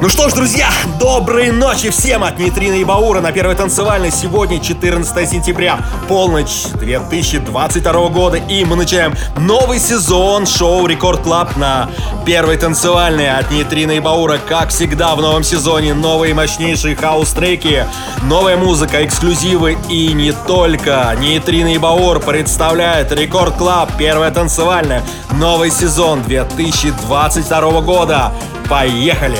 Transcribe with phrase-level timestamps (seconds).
[0.00, 0.70] Ну что ж, друзья,
[1.00, 4.12] доброй ночи всем от Нитрина и Баура на первой танцевальной.
[4.12, 8.36] Сегодня 14 сентября, полночь 2022 года.
[8.36, 11.90] И мы начинаем новый сезон шоу Рекорд Клаб на
[12.24, 14.38] первой танцевальной от Нитрина и Баура.
[14.38, 17.84] Как всегда в новом сезоне новые мощнейшие хаус-треки,
[18.22, 21.12] новая музыка, эксклюзивы и не только.
[21.18, 28.32] Нитрина и Баур представляет Рекорд Клаб, первая танцевальная, новый сезон 2022 года.
[28.70, 29.38] Поехали!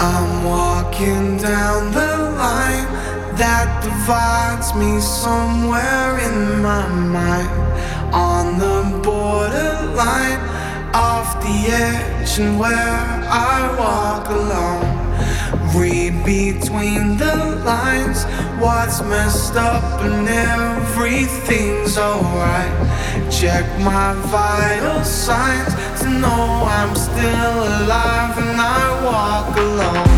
[0.00, 2.86] I'm walking down the line
[3.36, 7.50] that divides me somewhere in my mind.
[8.14, 10.38] On the borderline,
[10.94, 14.97] off the edge, and where I walk alone.
[15.74, 18.24] Read between the lines
[18.60, 22.72] what's messed up and everything's alright.
[23.30, 30.17] Check my vital signs to know I'm still alive and I walk alone.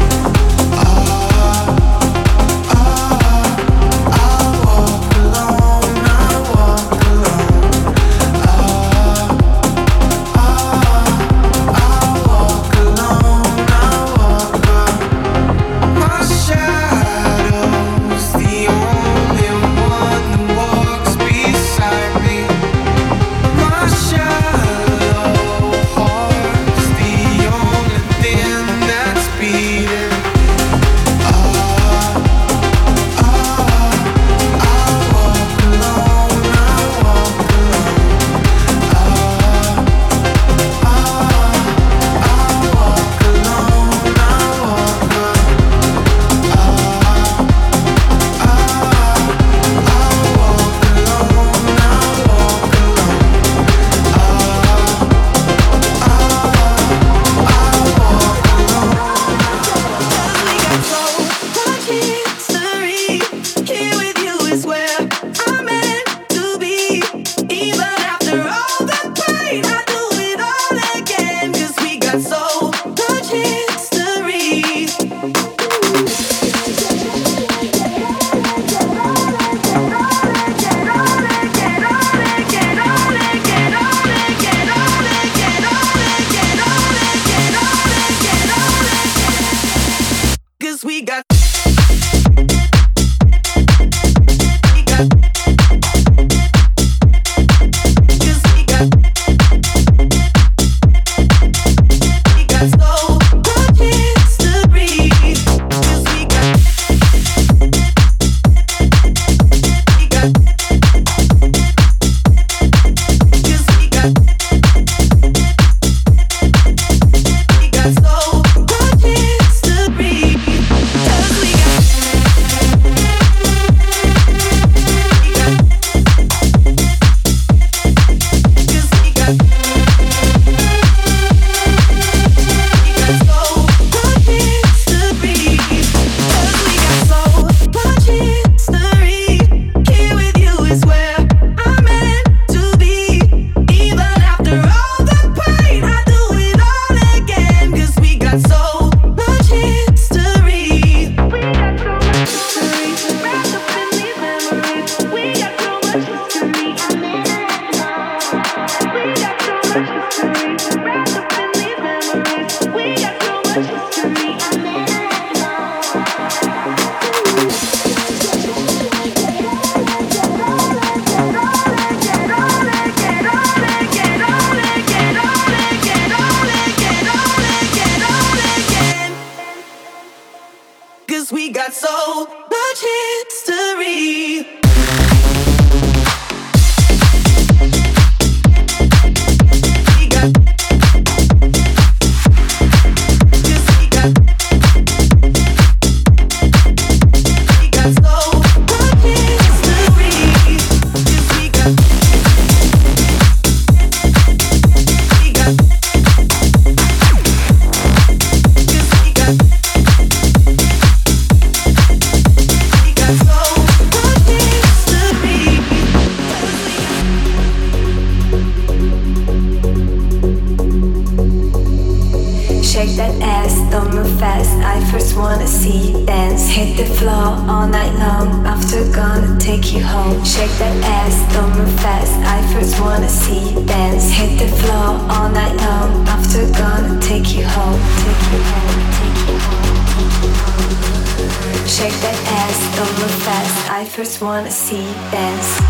[244.10, 245.60] First wanna see you dance.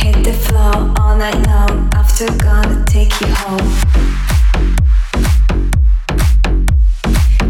[0.00, 1.90] Hit the floor all night long.
[1.92, 3.68] After gonna take you home.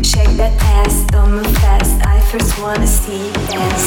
[0.02, 2.04] Shake that ass, don't move fast.
[2.04, 3.86] I first wanna see you dance.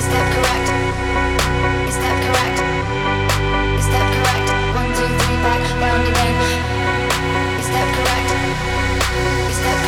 [0.00, 0.68] Step correct.
[1.92, 2.58] Step correct.
[3.76, 4.48] We step correct.
[4.80, 6.36] One, two, three, back, round again.
[7.68, 8.28] Step correct.
[9.54, 9.78] Step.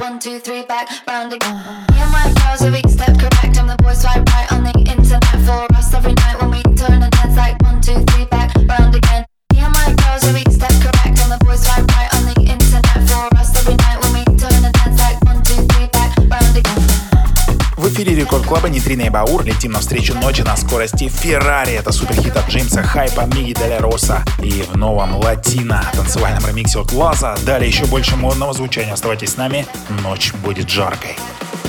[0.00, 2.01] One, two, three, back, round again.
[18.72, 21.72] Нейтрино и Баур летим навстречу ночи на скорости Феррари.
[21.72, 24.24] Это суперхит от Джеймса Хайпа, Миги Деля Роса.
[24.42, 27.36] И в новом латина танцевальном ремиксе от Лаза.
[27.44, 28.92] Далее еще больше модного звучания.
[28.92, 29.66] Оставайтесь с нами.
[30.02, 31.16] Ночь будет жаркой.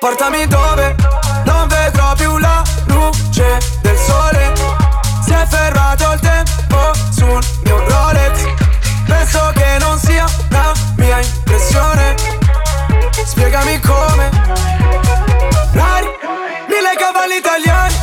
[0.00, 0.96] Portami dove
[1.44, 4.50] non vedrò più la luce del sole.
[5.22, 8.46] Si è fermato il tempo sul mio Rolex.
[9.06, 12.14] Penso che non sia una mia impressione.
[13.26, 14.30] Spiegami come.
[15.74, 16.08] Rari,
[16.66, 17.94] mille cavalli italiani.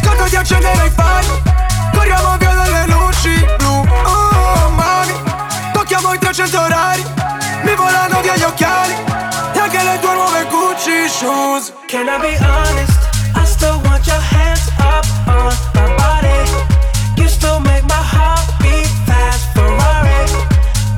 [0.00, 1.42] Scordo di accendere i fari.
[1.92, 3.84] Corriamo via dalle luci blu.
[4.04, 5.14] Oh, mami.
[5.72, 7.04] Tocchiamo i 300 orari.
[7.64, 9.11] Mi volano via gli occhiali.
[11.22, 11.70] Shoes.
[11.86, 12.98] Can I be honest?
[13.36, 16.40] I still want your hands up on my body.
[17.16, 19.54] You still make my heart beat fast.
[19.54, 20.26] Ferrari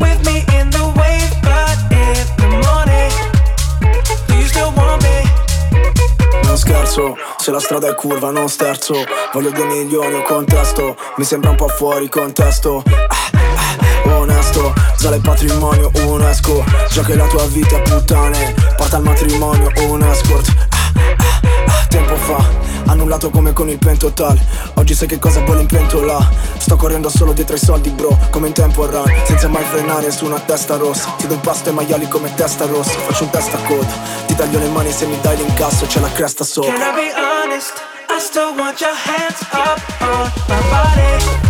[0.01, 3.13] with me in the wave, but in the morning.
[4.27, 5.17] Do you still want me?
[6.45, 11.25] Non scherzo, se la strada è curva non sterzo Voglio due milioni o contesto Mi
[11.25, 13.44] sembra un po' fuori contesto ah,
[14.05, 16.65] Onesto, sale il patrimonio UNESCO.
[16.91, 18.55] Già che la tua vita puttane.
[18.77, 21.11] Porta al matrimonio un escort ah, ah,
[21.67, 22.73] ah, tempo fa.
[22.87, 24.39] Annullato come con il pentotal.
[24.75, 26.19] Oggi sai che cosa vuole in pentola
[26.59, 28.17] Sto correndo solo dietro i soldi bro.
[28.31, 31.15] Come in tempo run Senza mai frenare su una testa rossa.
[31.17, 32.99] Ti do un pasto ai maiali come testa rossa.
[32.99, 33.93] Faccio un testa coda
[34.27, 35.87] Ti taglio le mani se mi dai l'incasso.
[35.87, 36.73] C'è la cresta sopra.
[36.73, 37.73] Can I be honest?
[38.09, 39.81] I still want your hands up.
[40.01, 41.44] On my body.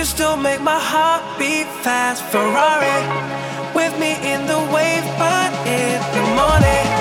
[0.00, 2.24] You still make my heart beat fast.
[2.32, 3.00] Ferrari
[3.74, 6.99] with me in the wave, but in the morning.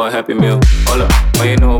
[0.00, 0.58] For a happy meal.
[0.88, 1.76] Hola, what you know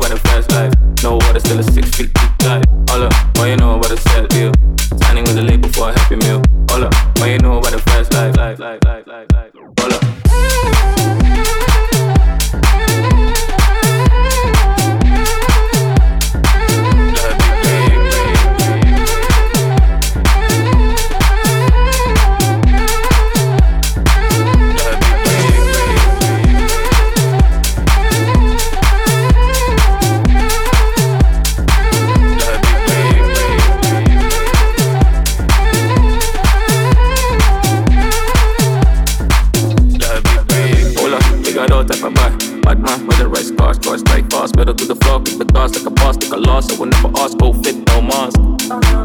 [44.69, 44.69] strike fast.
[44.69, 46.71] Better to the floor, keep the cars like a boss, take a loss.
[46.71, 48.37] I will never ask, go fit, no mask.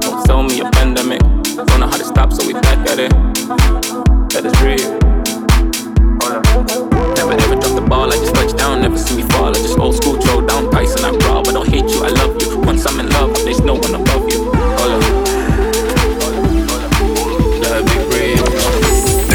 [0.01, 1.21] Don't tell me a pandemic.
[1.21, 3.11] Don't know how to stop, so we back at it.
[4.33, 4.99] That is real.
[6.21, 6.41] Hola.
[7.17, 9.51] Never ever drop the ball, I just touch down, never see me fall.
[9.51, 12.41] I just old school throw down Tyson, I'm proud, but don't hate you, I love
[12.43, 12.59] you.
[12.59, 14.51] Once I'm in love, there's no one above you.
[14.79, 14.99] Hola.
[17.63, 18.45] That big real.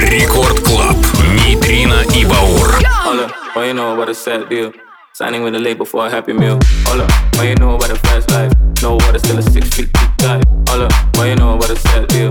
[0.10, 0.98] Рекорд Клаб.
[1.36, 2.80] Нейтрино и Баур.
[3.04, 4.72] Hola, what you know about a sad deal?
[5.21, 6.59] Signing with a label for a happy meal.
[6.87, 8.51] Hola, what you know about a fast life?
[8.81, 10.43] No water, still a six feet deep dive.
[10.67, 12.31] Hola, what you know about a sad deal?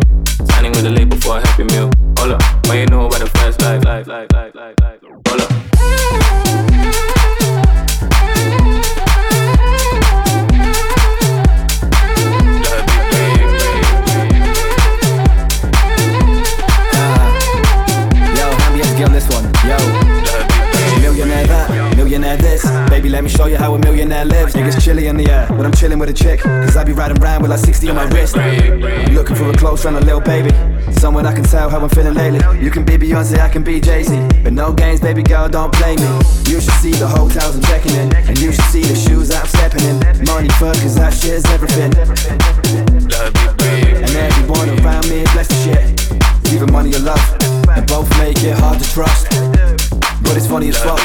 [0.50, 1.92] Signing with a label for a happy meal.
[2.18, 3.86] Hola, what you know about a fast life?
[3.86, 4.30] life, life,
[23.00, 24.54] Baby, let me show you how a millionaire lives.
[24.56, 26.42] Niggas chilly in the air, but I'm chilling with a chick.
[26.42, 28.36] Cause I be riding around with like 60 on my wrist.
[28.36, 30.52] Looking for a close friend, a little baby.
[30.92, 32.42] Someone I can tell how I'm feeling lately.
[32.60, 34.20] You can be Beyonce, I can be Jay Z.
[34.44, 36.12] But no games, baby girl, don't play me.
[36.52, 38.14] You should see the hotels I'm checking in.
[38.14, 40.00] And you should see the shoes I'm stepping in.
[40.26, 41.96] Money fuck, cause that shit is everything.
[43.96, 46.52] And everyone around me is blessed to shit.
[46.54, 47.24] Even money or love.
[47.70, 49.30] And both make it hard to trust.
[50.22, 51.00] But it's funny as fuck.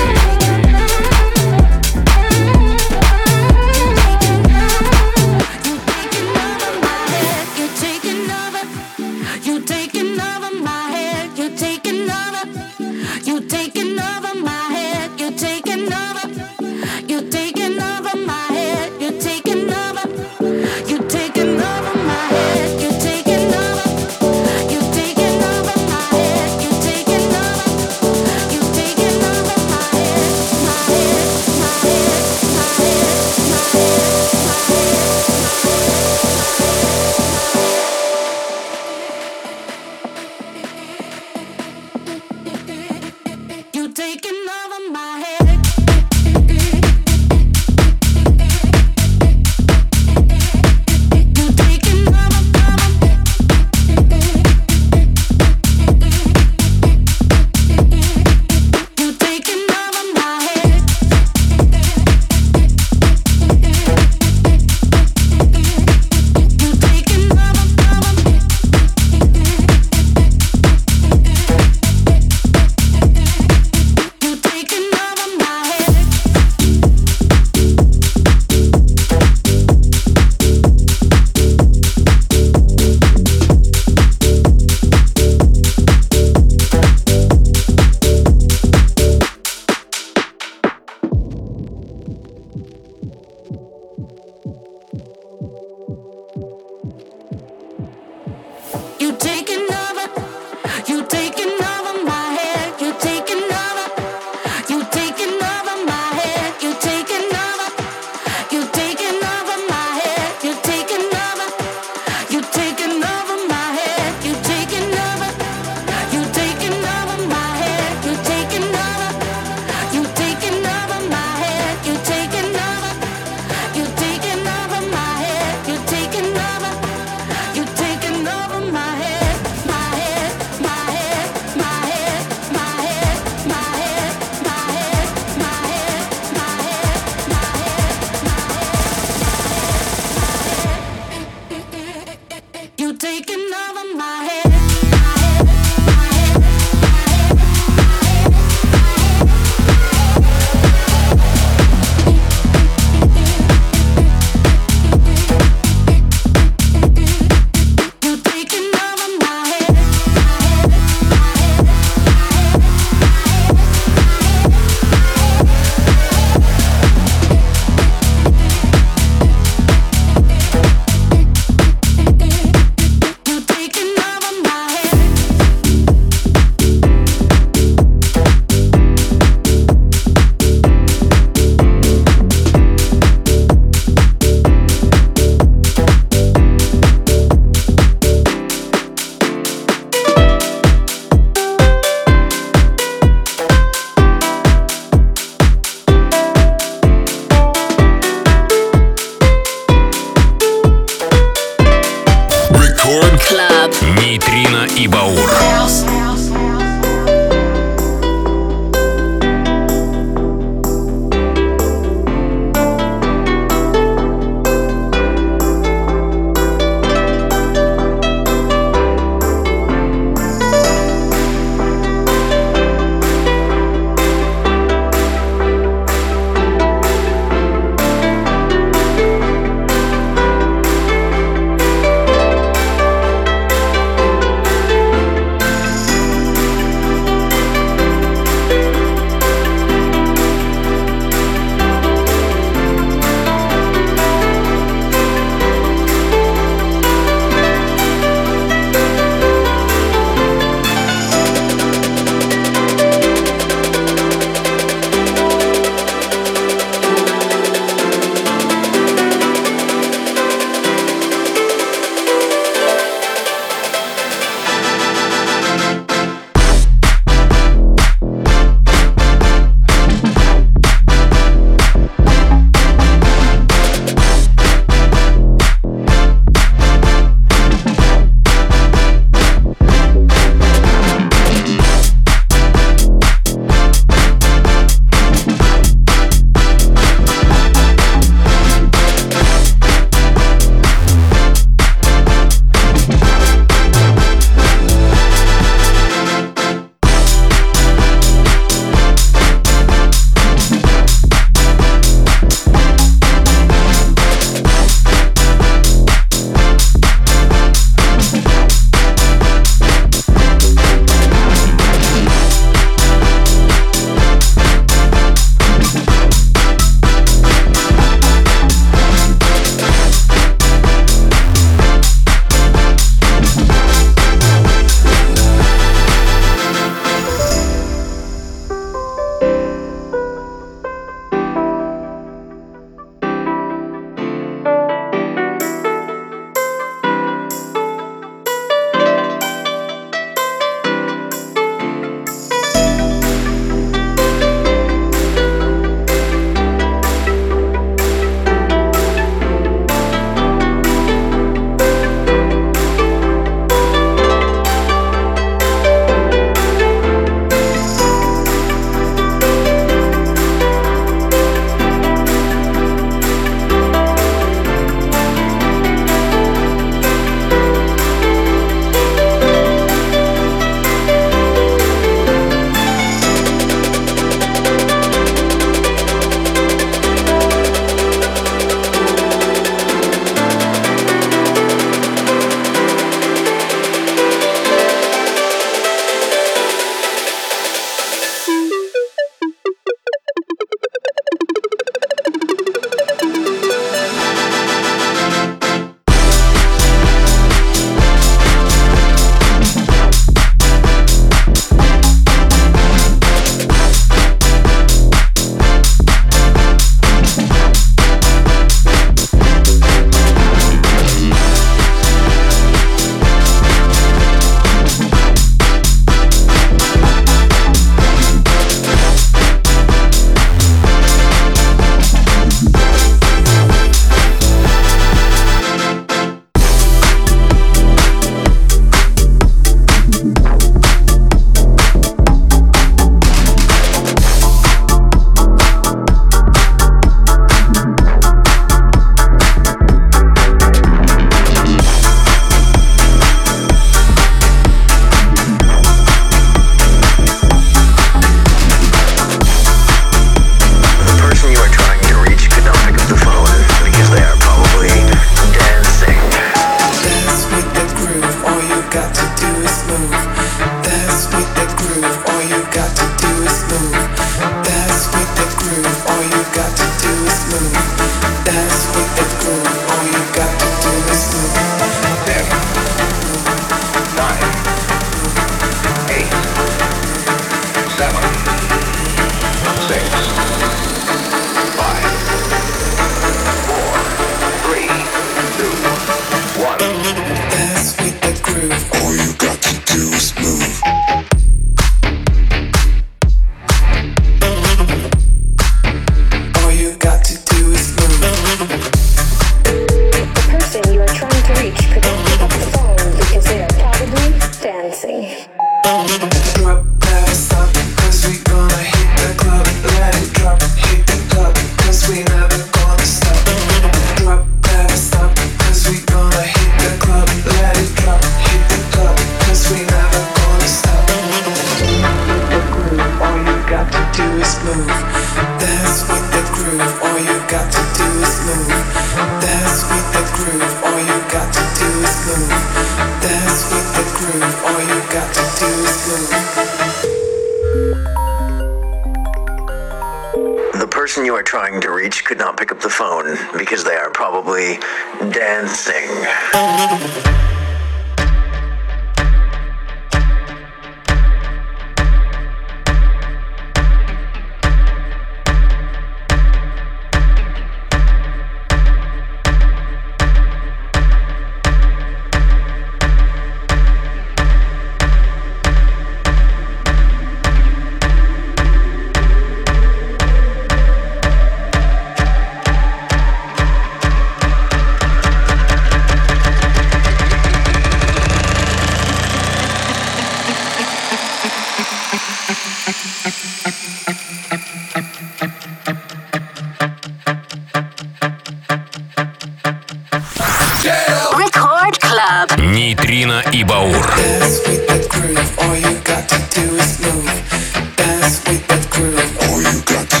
[598.81, 600.00] All you got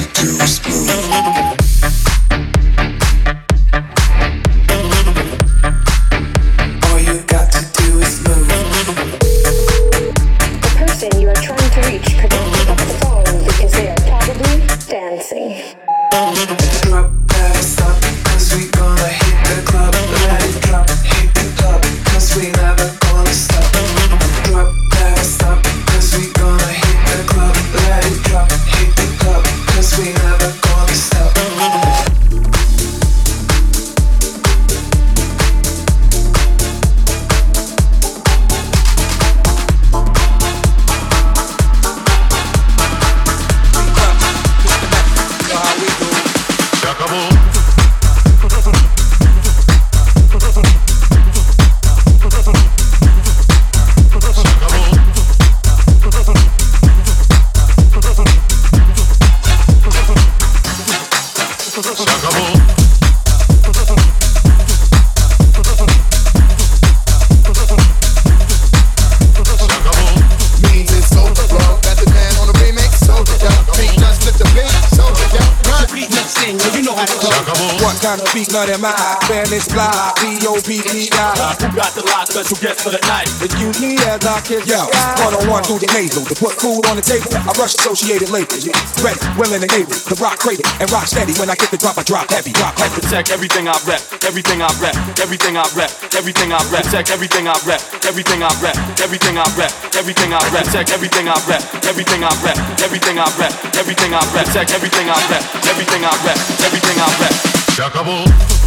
[84.11, 84.83] as I kiss Yo,
[85.23, 87.31] one on one through the nasal to put food on the table.
[87.31, 88.67] I rush associated labels.
[88.99, 91.31] Ready, willing and able to rock cradle and rock steady.
[91.39, 92.51] When I get the drop, I drop heavy.
[92.51, 92.91] Drop heavy.
[92.91, 96.83] I protect everything I rep, everything I rep, everything I rep, everything I rep.
[96.83, 100.65] Protect everything I rep, everything I rep, everything I rep, everything I rep.
[100.67, 104.45] Protect everything I rep, everything I rep, everything I rep, everything I rep.
[104.51, 107.33] Protect everything I rep, everything I rep, everything I rep.
[107.71, 108.60] Chuckable.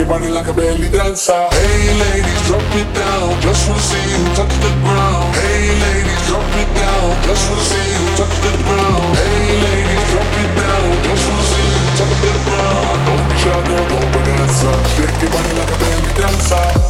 [0.00, 1.44] your body like a belly dancer.
[1.52, 5.28] Hey ladies, drop it down, just wanna see you touch the ground.
[5.36, 9.12] Hey ladies, drop it down, just wanna see you touch the ground.
[9.20, 12.96] Hey ladies, drop it down, just wanna see you touch the ground.
[13.06, 14.76] Don't be shy, girl, go and dancer.
[14.96, 16.89] Shake your body like a belly dancer.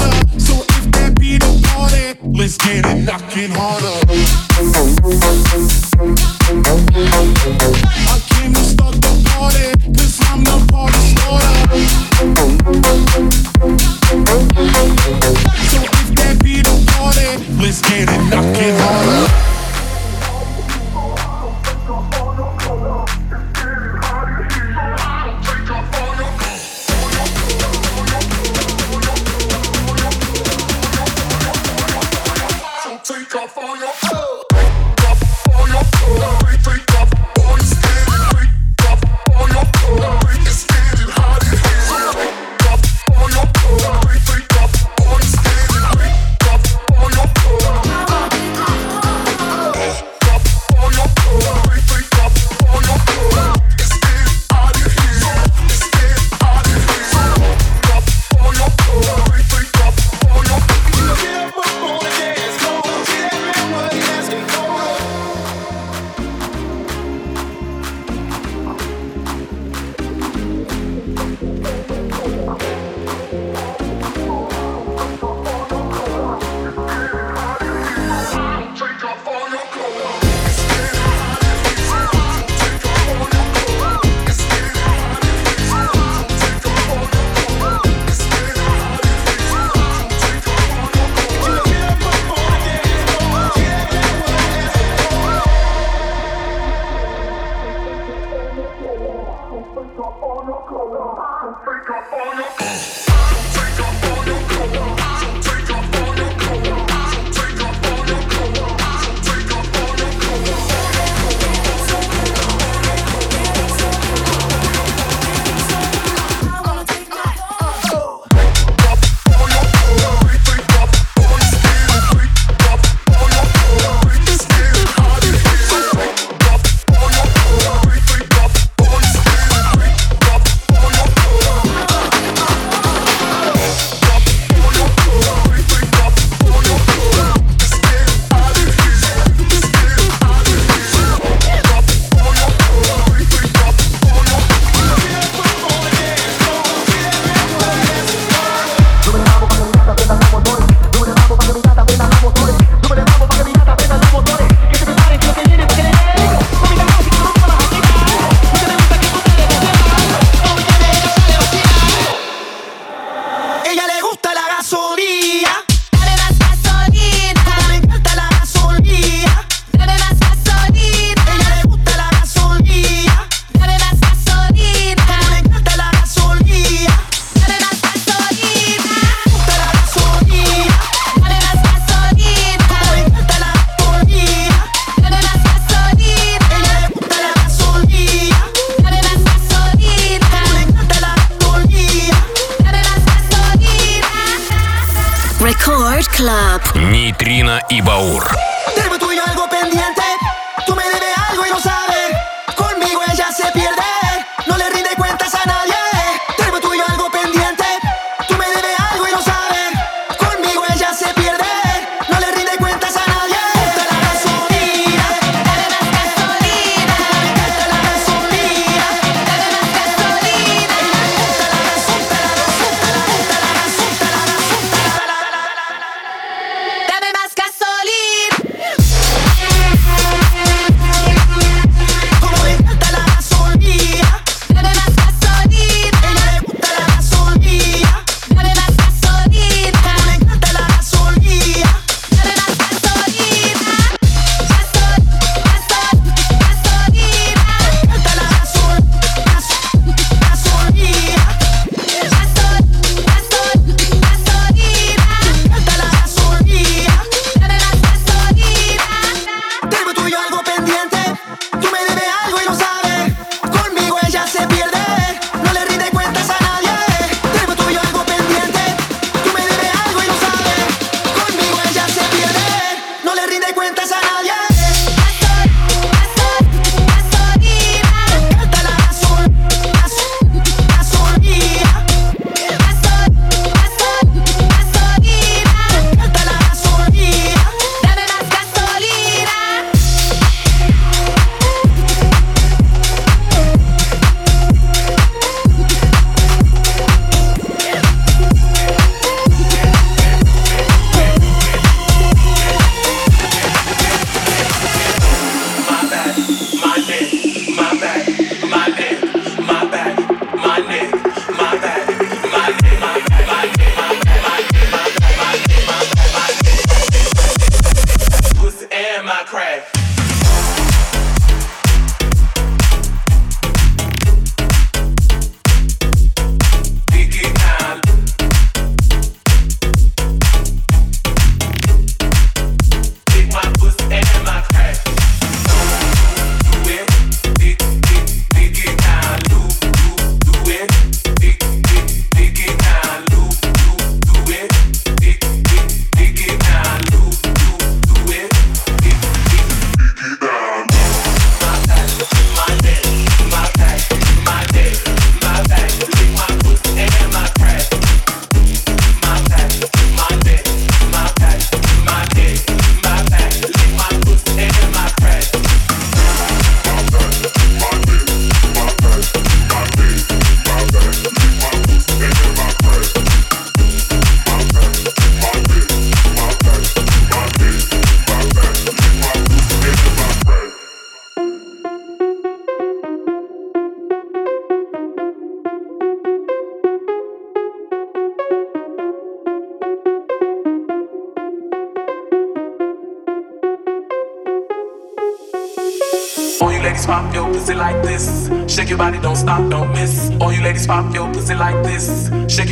[2.57, 3.99] get getting knocking harder.
[8.07, 9.09] I came to start the
[10.29, 11.51] I'm the party starter.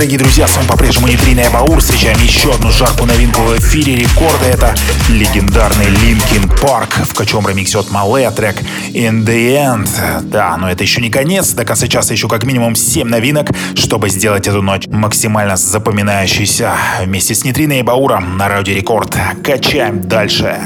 [0.00, 1.78] дорогие друзья, с вами по-прежнему Нитрина Баур.
[1.78, 4.46] Встречаем еще одну жаркую новинку в эфире рекорда.
[4.46, 4.74] Это
[5.10, 8.62] легендарный Линкин Парк, в качем ремиксе от Мале трек
[8.94, 10.22] In The End.
[10.22, 11.52] Да, но это еще не конец.
[11.52, 16.72] До конца часа еще как минимум 7 новинок, чтобы сделать эту ночь максимально запоминающейся.
[17.04, 19.14] Вместе с Нитриной и Бауром на Радио Рекорд.
[19.44, 20.56] Качаем дальше.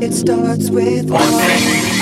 [0.00, 0.14] It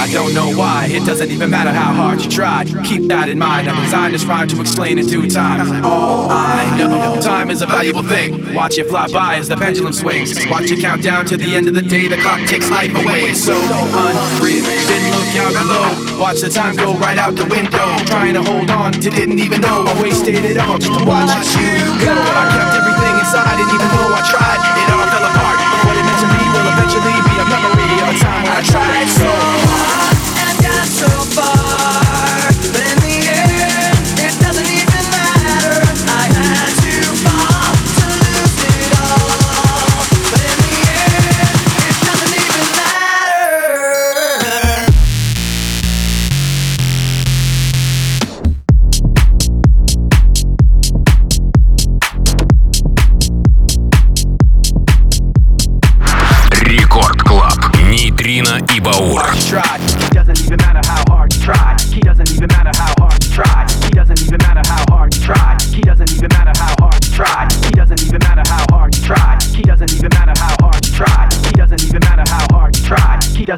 [0.05, 0.85] I don't know why.
[0.93, 2.69] It doesn't even matter how hard you tried.
[2.85, 3.71] Keep that in mind.
[3.71, 5.83] I'm designed this rhyme to explain in due time.
[5.83, 8.53] All I know, time is a valuable thing.
[8.53, 10.37] Watch it fly by as the pendulum swings.
[10.53, 12.07] Watch it count down to the end of the day.
[12.07, 13.33] The clock takes life away.
[13.33, 14.61] It's so unreal.
[14.61, 16.21] Didn't look out below.
[16.21, 17.89] Watch the time go right out the window.
[18.05, 21.33] Trying to hold on to didn't even know I wasted it all just to watch
[21.57, 22.13] you go.
[22.13, 25.59] I kept everything inside, and even though I tried, it all fell apart.
[25.89, 27.34] What it meant to me will eventually be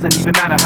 [0.02, 0.65] doesn't even matter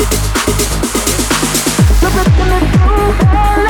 [0.00, 0.08] Look
[2.14, 3.69] what's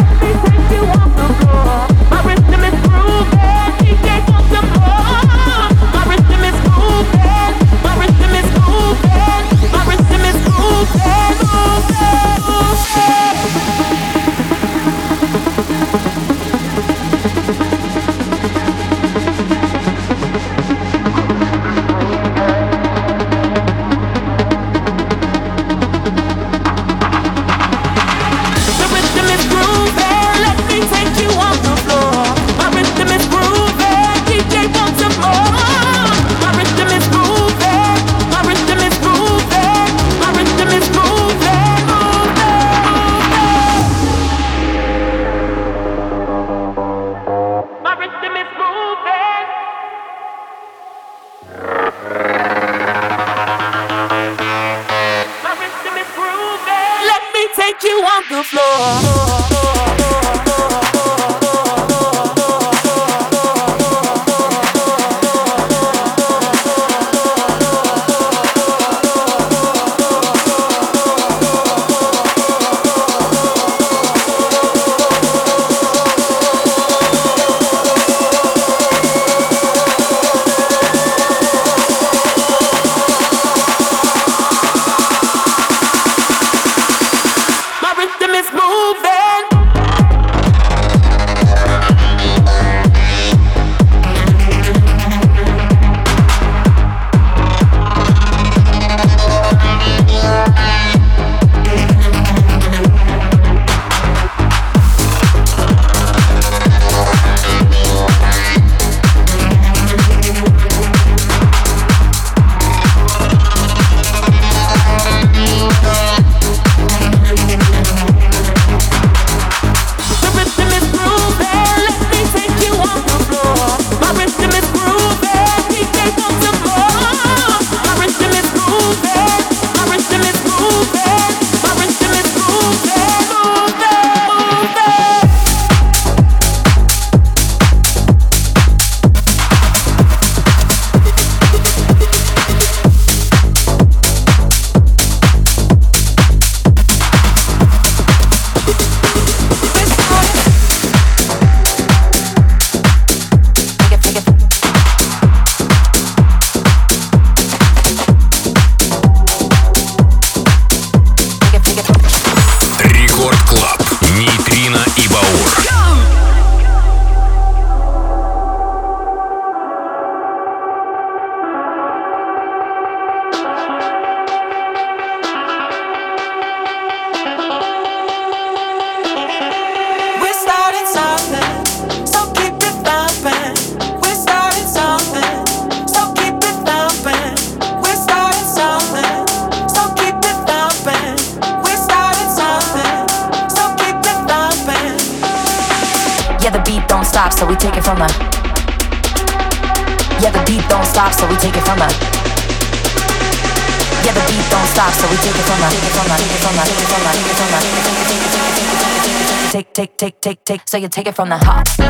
[210.66, 211.89] so you take it from the heart.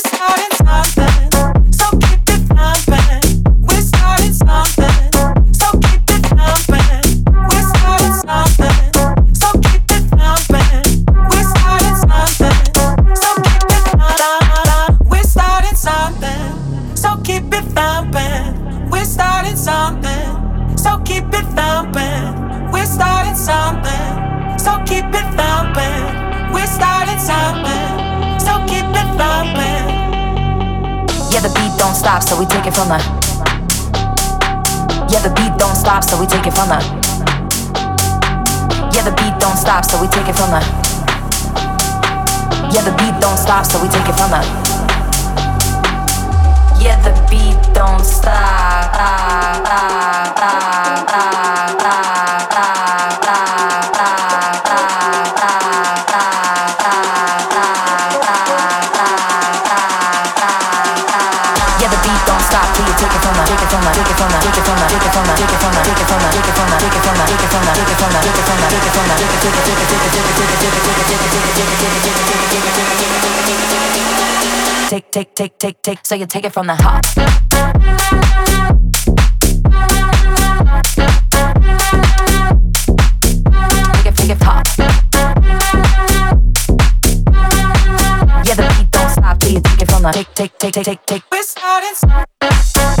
[32.11, 32.97] stop, so we take it from the.
[35.07, 36.79] Yeah, the beat don't stop, so we take it from the.
[38.93, 40.59] Yeah, the beat don't stop, so we take it from the.
[42.73, 44.41] Yeah, the beat don't stop, so we take it from the.
[46.83, 48.91] Yeah, the beat don't stop.
[48.93, 51.90] Ah, ah, ah,
[74.91, 77.05] Take, take, take, take, take, so you take it from the heart.
[88.45, 90.85] Yeah, the beat don't stop till you take it from the take, take, take, take,
[90.85, 91.23] take, take.
[91.31, 93.00] We're starting.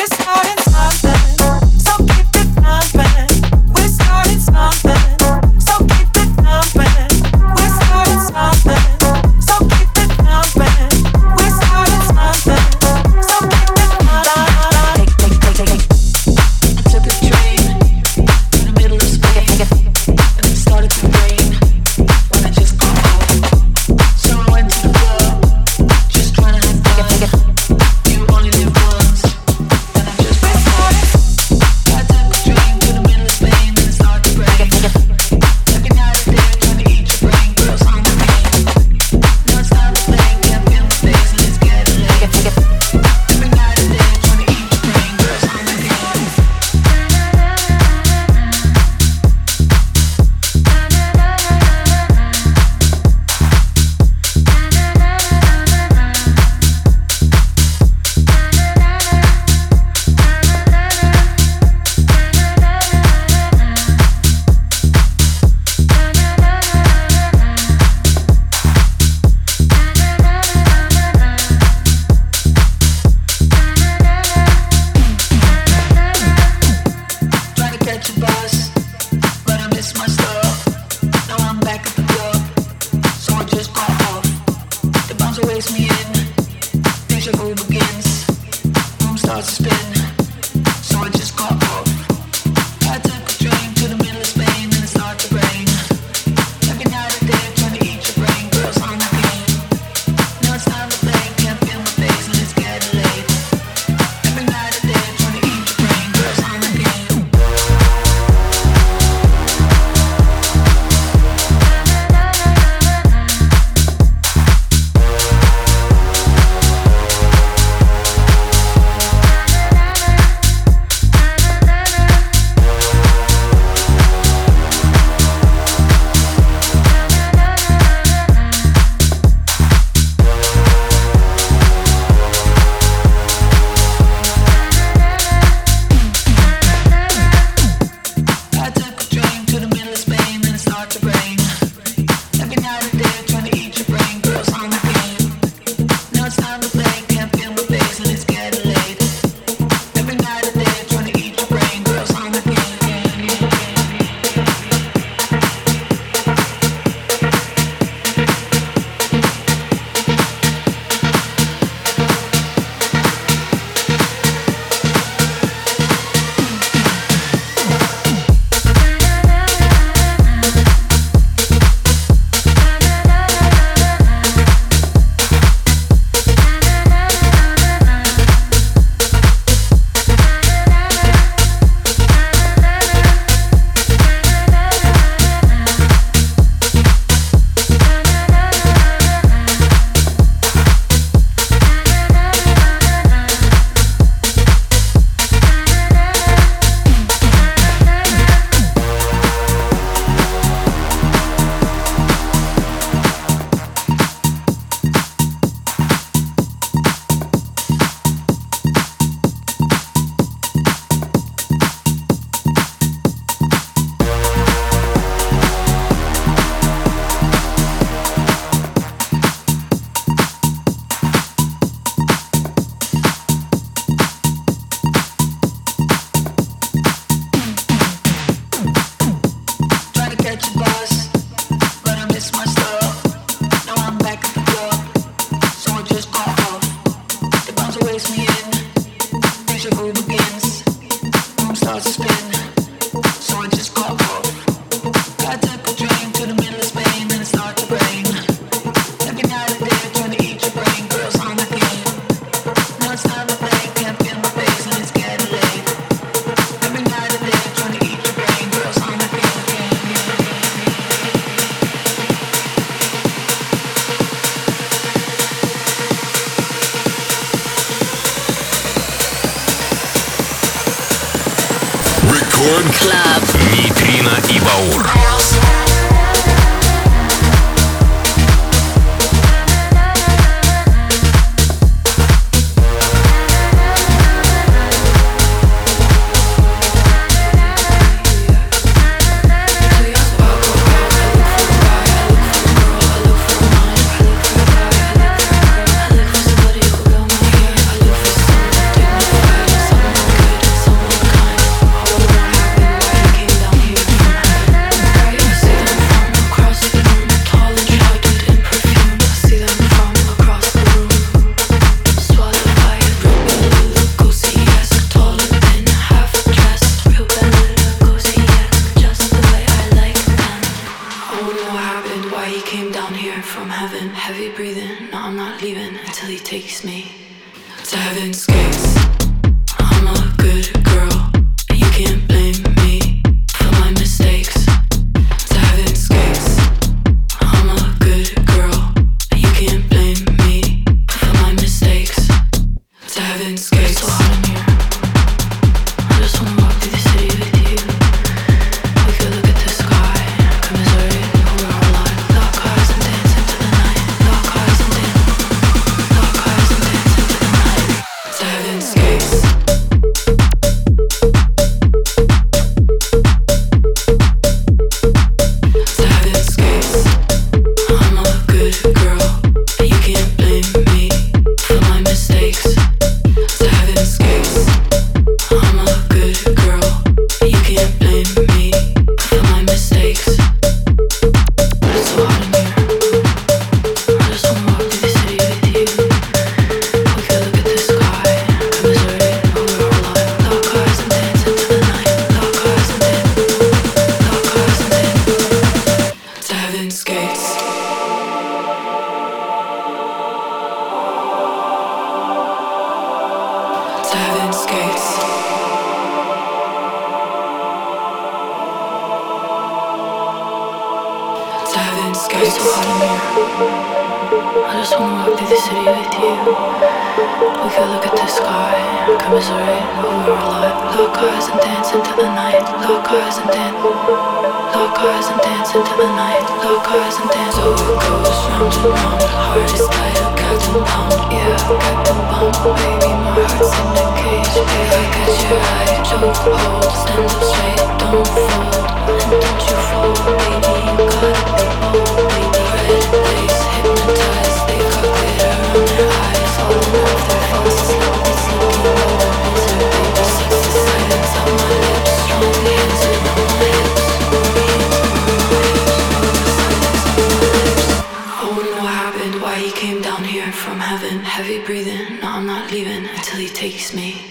[459.41, 460.99] he came down here from heaven.
[460.99, 464.05] Heavy breathing, no, I'm not leaving until he takes me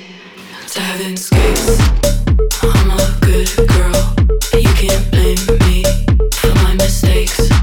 [0.73, 1.79] to heaven's gates.
[2.63, 4.15] I'm a good girl,
[4.55, 5.85] you can't blame me
[6.35, 7.60] for my mistakes.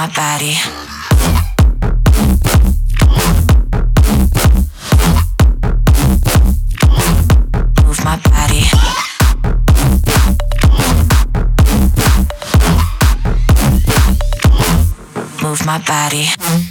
[0.00, 0.54] My body.
[7.84, 8.64] Move my body.
[15.42, 16.69] Move my body.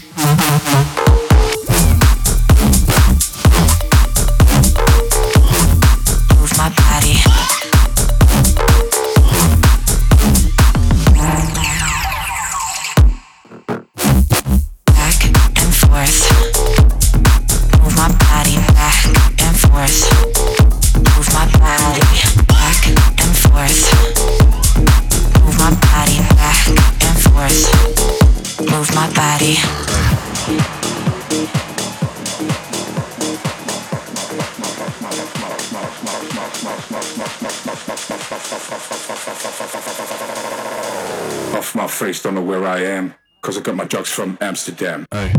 [44.10, 45.06] From Amsterdam.
[45.12, 45.39] Record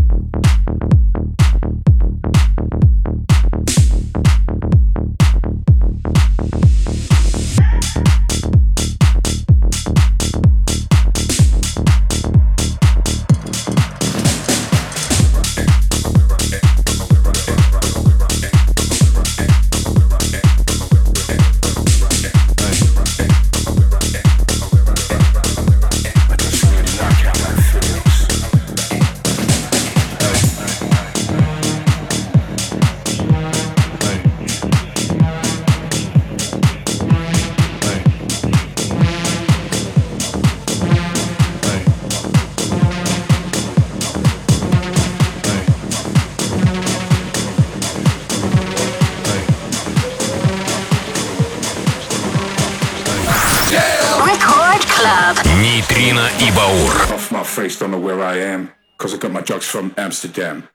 [60.11, 60.70] Amsterdam.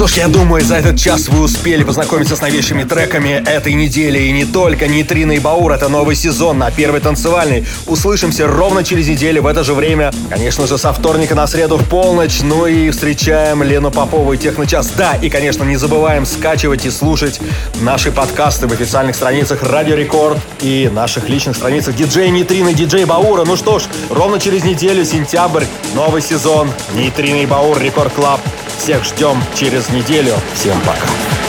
[0.00, 4.18] Что ж, я думаю, за этот час вы успели познакомиться с новейшими треками этой недели.
[4.18, 7.66] И не только Нитрина и Баур, это новый сезон на первой танцевальной.
[7.86, 10.10] Услышимся ровно через неделю в это же время.
[10.30, 12.40] Конечно же, со вторника на среду в полночь.
[12.42, 14.90] Ну и встречаем Лену Попову и Техночас.
[14.96, 17.38] Да, и, конечно, не забываем скачивать и слушать
[17.82, 23.44] наши подкасты в официальных страницах Радио Рекорд и наших личных страницах диджей Нитрина диджей Баура.
[23.44, 26.70] Ну что ж, ровно через неделю, сентябрь, новый сезон.
[26.94, 28.40] Нитрина и Баур, Рекорд Клаб.
[28.80, 30.32] Всех ждем через неделю.
[30.54, 31.39] Всем пока.